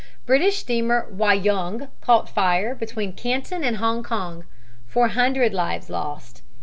[0.25, 4.45] British steamer Wah Young caught fire between Canton and Hong Kong;
[4.87, 6.41] 400 lives lost.